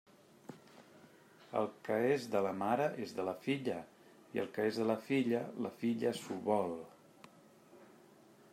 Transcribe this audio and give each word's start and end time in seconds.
El 1.59 1.67
que 1.87 1.97
és 2.13 2.25
de 2.35 2.41
la 2.45 2.53
mare 2.61 2.87
és 3.05 3.13
de 3.19 3.25
la 3.29 3.35
filla, 3.45 3.77
i 4.39 4.43
el 4.45 4.49
que 4.57 4.67
és 4.73 4.81
de 4.81 4.89
la 4.93 4.97
filla, 5.11 5.43
la 5.67 5.73
filla 5.83 6.15
s'ho 6.23 6.39
vol. 6.49 6.75